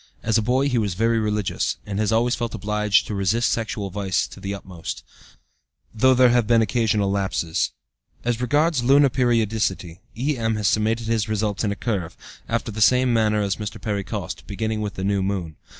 [0.23, 3.91] As a boy he was very religious, and has always felt obliged to resist sexual
[3.91, 5.03] vice to the utmost,
[5.93, 7.69] though there have been occasional lapses.
[8.25, 12.17] As regards lunar periodicity, E.M., has summated his results in a curve,
[12.49, 13.79] after the same manner as Mr.
[13.79, 15.55] Perry Coste, beginning with the new moon.